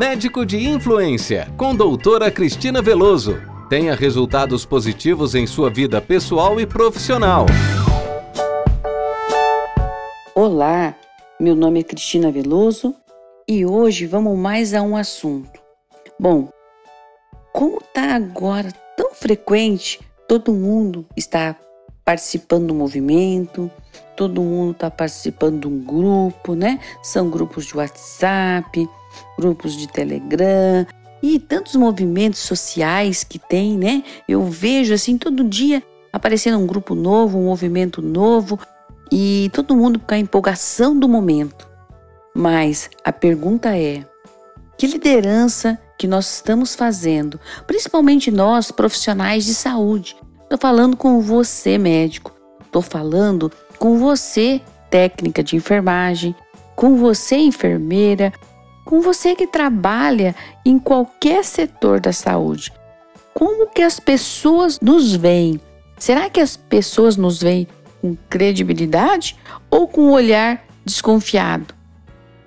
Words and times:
Médico 0.00 0.46
de 0.46 0.56
Influência, 0.66 1.46
com 1.58 1.76
doutora 1.76 2.30
Cristina 2.30 2.80
Veloso. 2.80 3.36
Tenha 3.68 3.94
resultados 3.94 4.64
positivos 4.64 5.34
em 5.34 5.46
sua 5.46 5.68
vida 5.68 6.00
pessoal 6.00 6.58
e 6.58 6.64
profissional. 6.64 7.44
Olá, 10.34 10.96
meu 11.38 11.54
nome 11.54 11.80
é 11.80 11.82
Cristina 11.82 12.32
Veloso 12.32 12.94
e 13.46 13.66
hoje 13.66 14.06
vamos 14.06 14.38
mais 14.38 14.72
a 14.72 14.80
um 14.80 14.96
assunto. 14.96 15.60
Bom, 16.18 16.48
como 17.52 17.76
está 17.76 18.14
agora 18.14 18.72
tão 18.96 19.12
frequente, 19.12 20.00
todo 20.26 20.50
mundo 20.50 21.04
está 21.14 21.54
participando 22.06 22.68
do 22.68 22.74
movimento, 22.74 23.70
todo 24.16 24.40
mundo 24.40 24.70
está 24.70 24.90
participando 24.90 25.60
de 25.60 25.68
um 25.68 25.78
grupo, 25.78 26.54
né? 26.54 26.80
São 27.02 27.28
grupos 27.28 27.66
de 27.66 27.76
WhatsApp, 27.76 28.88
grupos 29.38 29.76
de 29.76 29.88
Telegram 29.88 30.86
e 31.22 31.38
tantos 31.38 31.76
movimentos 31.76 32.40
sociais 32.40 33.24
que 33.24 33.38
tem, 33.38 33.76
né? 33.76 34.02
Eu 34.28 34.44
vejo 34.44 34.94
assim 34.94 35.18
todo 35.18 35.44
dia 35.44 35.82
aparecendo 36.12 36.58
um 36.58 36.66
grupo 36.66 36.94
novo, 36.94 37.38
um 37.38 37.44
movimento 37.44 38.02
novo 38.02 38.58
e 39.12 39.50
todo 39.52 39.76
mundo 39.76 39.98
com 39.98 40.14
a 40.14 40.18
empolgação 40.18 40.98
do 40.98 41.08
momento. 41.08 41.68
Mas 42.34 42.88
a 43.04 43.12
pergunta 43.12 43.76
é: 43.76 44.04
que 44.78 44.86
liderança 44.86 45.78
que 45.98 46.06
nós 46.06 46.34
estamos 46.34 46.74
fazendo, 46.74 47.38
principalmente 47.66 48.30
nós 48.30 48.70
profissionais 48.70 49.44
de 49.44 49.54
saúde? 49.54 50.16
Estou 50.42 50.58
falando 50.58 50.96
com 50.96 51.20
você, 51.20 51.78
médico. 51.78 52.32
Estou 52.64 52.82
falando 52.82 53.52
com 53.78 53.98
você, 53.98 54.60
técnica 54.90 55.42
de 55.42 55.56
enfermagem, 55.56 56.34
com 56.74 56.96
você, 56.96 57.36
enfermeira, 57.36 58.32
com 58.90 59.00
você 59.00 59.36
que 59.36 59.46
trabalha 59.46 60.34
em 60.66 60.76
qualquer 60.76 61.44
setor 61.44 62.00
da 62.00 62.12
saúde. 62.12 62.72
Como 63.32 63.68
que 63.68 63.82
as 63.82 64.00
pessoas 64.00 64.80
nos 64.80 65.14
veem? 65.14 65.60
Será 65.96 66.28
que 66.28 66.40
as 66.40 66.56
pessoas 66.56 67.16
nos 67.16 67.40
veem 67.40 67.68
com 68.02 68.16
credibilidade 68.28 69.36
ou 69.70 69.86
com 69.86 70.06
um 70.06 70.10
olhar 70.10 70.66
desconfiado? 70.84 71.72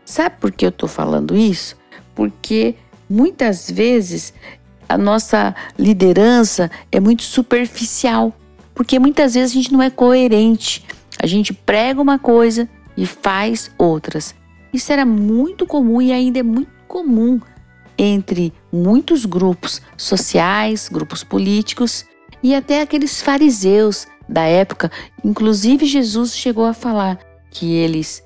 Sabe 0.04 0.36
por 0.38 0.52
que 0.52 0.66
eu 0.66 0.70
estou 0.70 0.90
falando 0.90 1.34
isso? 1.34 1.78
Porque 2.14 2.76
muitas 3.10 3.72
vezes 3.72 4.34
a 4.90 4.98
nossa 4.98 5.56
liderança 5.80 6.70
é 6.92 7.00
muito 7.00 7.24
superficial, 7.24 8.34
porque 8.76 9.00
muitas 9.00 9.36
vezes 9.36 9.52
a 9.52 9.54
gente 9.54 9.72
não 9.72 9.82
é 9.82 9.90
coerente. 9.90 10.86
A 11.18 11.26
gente 11.26 11.54
prega 11.54 12.02
uma 12.02 12.20
coisa 12.20 12.68
e 12.98 13.06
faz 13.06 13.72
outras. 13.78 14.36
Isso 14.74 14.92
era 14.92 15.06
muito 15.06 15.66
comum 15.66 16.02
e 16.02 16.12
ainda 16.12 16.40
é 16.40 16.44
muito 16.44 16.72
comum 16.88 17.40
entre 17.98 18.52
muitos 18.72 19.26
grupos 19.26 19.82
sociais, 19.96 20.90
grupos 20.92 21.24
políticos 21.24 22.06
e 22.42 22.56
até 22.56 22.82
aqueles 22.82 23.22
fariseus 23.22 24.08
da 24.28 24.44
época. 24.44 24.92
Inclusive, 25.24 25.86
Jesus 25.86 26.36
chegou 26.36 26.66
a 26.66 26.74
falar 26.74 27.20
que 27.52 27.72
eles 27.74 28.24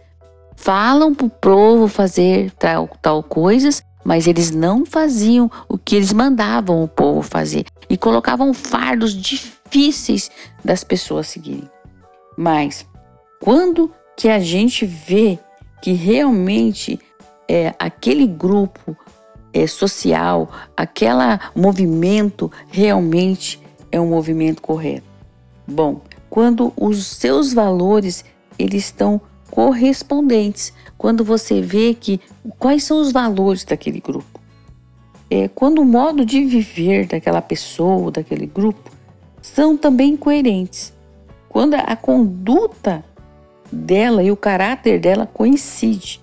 falam 0.55 1.13
para 1.13 1.27
o 1.27 1.29
povo 1.29 1.87
fazer 1.87 2.51
tal, 2.51 2.87
tal 3.01 3.21
coisas, 3.21 3.83
mas 4.03 4.25
eles 4.25 4.51
não 4.51 4.85
faziam 4.85 5.51
o 5.67 5.77
que 5.77 5.95
eles 5.95 6.13
mandavam 6.13 6.81
o 6.81 6.87
povo 6.87 7.21
fazer 7.21 7.65
e 7.89 7.97
colocavam 7.97 8.53
fardos 8.53 9.13
difíceis 9.13 10.31
das 10.63 10.83
pessoas 10.83 11.27
seguirem. 11.27 11.69
Mas 12.37 12.85
quando 13.41 13.91
que 14.15 14.29
a 14.29 14.39
gente 14.39 14.85
vê 14.85 15.37
que 15.81 15.93
realmente 15.93 16.99
é, 17.47 17.73
aquele 17.79 18.27
grupo 18.27 18.95
é, 19.53 19.65
social, 19.67 20.49
aquele 20.75 21.39
movimento 21.55 22.51
realmente 22.69 23.61
é 23.91 23.99
um 23.99 24.09
movimento 24.09 24.61
correto? 24.61 25.07
Bom, 25.67 26.01
quando 26.29 26.73
os 26.75 27.05
seus 27.05 27.53
valores 27.53 28.23
eles 28.57 28.85
estão 28.85 29.21
correspondentes, 29.51 30.73
quando 30.97 31.23
você 31.23 31.61
vê 31.61 31.93
que 31.93 32.19
quais 32.57 32.83
são 32.83 32.99
os 32.99 33.11
valores 33.11 33.63
daquele 33.63 33.99
grupo. 33.99 34.39
É, 35.29 35.47
quando 35.47 35.79
o 35.79 35.85
modo 35.85 36.25
de 36.25 36.45
viver 36.45 37.05
daquela 37.05 37.41
pessoa, 37.41 38.11
daquele 38.11 38.45
grupo, 38.45 38.91
são 39.41 39.77
também 39.77 40.15
coerentes. 40.15 40.93
Quando 41.49 41.73
a 41.75 41.95
conduta 41.95 43.03
dela 43.71 44.23
e 44.23 44.31
o 44.31 44.37
caráter 44.37 44.99
dela 44.99 45.25
coincide. 45.25 46.21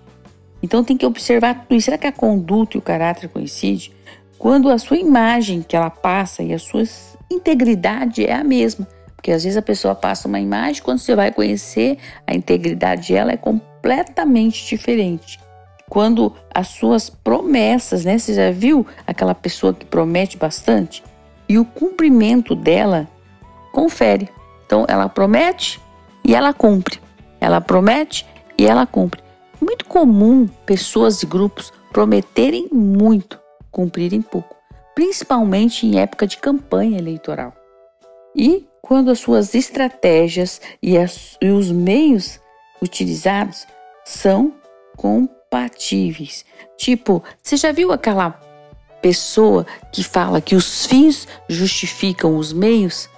Então 0.63 0.83
tem 0.83 0.97
que 0.97 1.05
observar 1.05 1.63
tudo 1.63 1.77
isso. 1.77 1.87
Será 1.87 1.99
que 1.99 2.07
a 2.07 2.13
conduta 2.13 2.77
e 2.77 2.79
o 2.79 2.83
caráter 2.83 3.29
coincidem? 3.29 3.93
Quando 4.39 4.71
a 4.71 4.79
sua 4.79 4.97
imagem 4.97 5.63
que 5.63 5.77
ela 5.77 5.91
passa 5.91 6.43
e 6.43 6.53
a 6.53 6.59
sua 6.59 6.83
integridade 7.31 8.25
é 8.25 8.35
a 8.35 8.45
mesma. 8.45 8.87
Porque 9.15 9.33
às 9.33 9.43
vezes 9.43 9.57
a 9.57 9.63
pessoa 9.63 9.95
passa 9.95 10.29
uma 10.29 10.39
imagem, 10.39 10.83
quando 10.83 10.99
você 10.99 11.15
vai 11.15 11.33
conhecer, 11.33 11.97
a 12.27 12.35
integridade 12.35 13.13
dela 13.13 13.33
é 13.33 13.37
completamente 13.37 14.67
diferente. 14.67 15.41
Quando 15.89 16.35
as 16.55 16.69
suas 16.69 17.09
promessas, 17.09 18.05
né? 18.05 18.19
Você 18.19 18.35
já 18.35 18.51
viu 18.51 18.87
aquela 19.07 19.35
pessoa 19.35 19.73
que 19.73 19.85
promete 19.85 20.37
bastante? 20.37 21.03
E 21.49 21.59
o 21.59 21.65
cumprimento 21.65 22.55
dela 22.55 23.09
confere. 23.73 24.29
Então 24.67 24.85
ela 24.89 25.09
promete 25.09 25.81
e 26.25 26.35
ela 26.35 26.53
cumpre. 26.53 27.04
Ela 27.45 27.61
promete 27.61 28.27
e 28.57 28.67
ela 28.67 28.87
cumpre. 28.87 29.23
Muito 29.61 29.85
comum 29.85 30.49
pessoas 30.65 31.23
e 31.23 31.27
grupos 31.27 31.71
prometerem 31.93 32.69
muito, 32.73 33.39
cumprirem 33.71 34.23
pouco, 34.23 34.57
principalmente 34.95 35.87
em 35.87 36.01
época 36.01 36.27
de 36.27 36.39
campanha 36.39 36.99
eleitoral. 36.99 37.55
E 38.35 38.67
quando 38.81 39.11
as 39.11 39.19
suas 39.19 39.55
estratégias 39.55 40.61
e, 40.83 40.97
as, 40.97 41.37
e 41.41 41.51
os 41.51 41.71
meios 41.71 42.41
utilizados 42.83 43.67
são 44.05 44.55
compatíveis. 44.97 46.47
Tipo, 46.79 47.23
você 47.43 47.59
já 47.59 47.73
viu 47.73 47.93
aquela 47.93 48.41
pessoa 49.03 49.67
que 49.93 50.03
fala 50.03 50.41
que 50.41 50.55
os 50.55 50.87
fins 50.87 51.29
justificam 51.47 52.39
os 52.39 52.55
meios? 52.55 53.09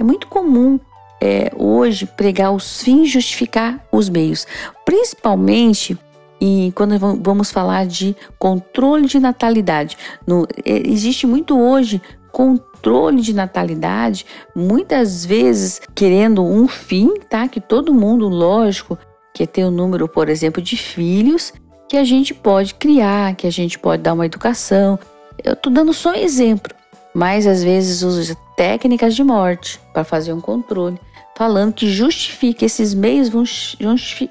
É 0.00 0.04
muito 0.04 0.28
comum 0.28 0.78
é, 1.22 1.52
hoje 1.56 2.04
pregar 2.04 2.50
os 2.50 2.82
fins 2.82 3.08
justificar 3.08 3.80
os 3.92 4.08
meios, 4.08 4.44
principalmente 4.84 5.96
e 6.40 6.72
quando 6.74 6.98
vamos 6.98 7.52
falar 7.52 7.86
de 7.86 8.16
controle 8.36 9.06
de 9.06 9.20
natalidade. 9.20 9.96
No, 10.26 10.44
é, 10.64 10.88
existe 10.88 11.24
muito 11.24 11.56
hoje 11.56 12.02
controle 12.32 13.20
de 13.20 13.32
natalidade, 13.32 14.26
muitas 14.56 15.24
vezes 15.24 15.80
querendo 15.94 16.42
um 16.42 16.66
fim, 16.66 17.14
tá? 17.30 17.46
Que 17.46 17.60
todo 17.60 17.94
mundo, 17.94 18.28
lógico, 18.28 18.98
quer 19.32 19.46
ter 19.46 19.62
o 19.62 19.68
um 19.68 19.70
número, 19.70 20.08
por 20.08 20.28
exemplo, 20.28 20.60
de 20.60 20.76
filhos 20.76 21.52
que 21.88 21.96
a 21.96 22.02
gente 22.02 22.34
pode 22.34 22.74
criar, 22.74 23.36
que 23.36 23.46
a 23.46 23.52
gente 23.52 23.78
pode 23.78 24.02
dar 24.02 24.14
uma 24.14 24.26
educação. 24.26 24.98
Eu 25.44 25.54
tô 25.54 25.70
dando 25.70 25.92
só 25.92 26.10
um 26.10 26.14
exemplo, 26.14 26.74
mas 27.14 27.46
às 27.46 27.62
vezes 27.62 28.02
usa 28.02 28.36
técnicas 28.56 29.14
de 29.14 29.22
morte 29.22 29.80
para 29.92 30.04
fazer 30.04 30.32
um 30.32 30.40
controle, 30.40 30.98
falando 31.36 31.72
que 31.72 31.90
justifica 31.90 32.64
esses 32.64 32.94
meios 32.94 33.28
vão 33.28 33.44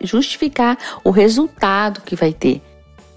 justificar 0.01 0.77
o 1.03 1.09
resultado 1.09 2.01
que 2.01 2.15
vai 2.15 2.33
ter. 2.33 2.61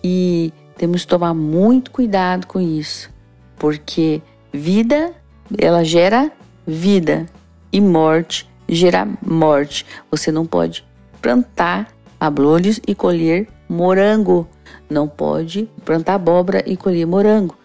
E 0.02 0.52
temos 0.76 1.02
que 1.02 1.08
tomar 1.08 1.34
muito 1.34 1.90
cuidado 1.90 2.46
com 2.46 2.60
isso, 2.60 3.10
porque 3.56 4.22
Vida, 4.56 5.12
ela 5.58 5.82
gera 5.82 6.30
vida 6.64 7.26
e 7.72 7.80
morte 7.80 8.48
gera 8.68 9.08
morte. 9.20 9.84
Você 10.10 10.30
não 10.30 10.46
pode 10.46 10.84
plantar 11.20 11.88
abrolhos 12.20 12.80
e 12.86 12.94
colher 12.94 13.48
morango. 13.68 14.46
Não 14.88 15.08
pode 15.08 15.68
plantar 15.84 16.14
abóbora 16.14 16.62
e 16.66 16.76
colher 16.76 17.04
morango. 17.04 17.56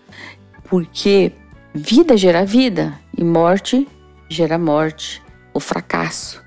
Porque 0.68 1.32
vida 1.74 2.18
gera 2.18 2.46
vida 2.46 2.94
e 3.18 3.24
morte 3.24 3.88
gera 4.30 4.58
morte, 4.58 5.22
o 5.54 5.60
fracasso, 5.60 6.44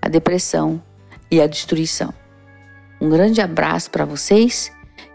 a 0.00 0.08
depressão 0.08 0.80
e 1.30 1.40
a 1.40 1.46
destruição. 1.46 2.14
Um 3.00 3.10
grande 3.10 3.40
abraço 3.40 3.90
para 3.90 4.04
vocês 4.04 4.72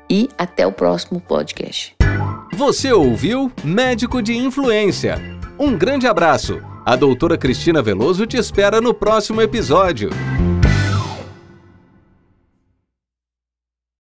e 0.09 0.27
até 0.37 0.67
o 0.67 0.71
próximo 0.71 1.21
podcast. 1.21 1.95
Você 2.53 2.91
ouviu 2.91 3.51
Médico 3.63 4.21
de 4.21 4.35
Influência. 4.35 5.17
Um 5.57 5.77
grande 5.77 6.07
abraço. 6.07 6.61
A 6.85 6.95
doutora 6.95 7.37
Cristina 7.37 7.81
Veloso 7.81 8.25
te 8.25 8.37
espera 8.37 8.81
no 8.81 8.93
próximo 8.93 9.41
episódio. 9.41 10.09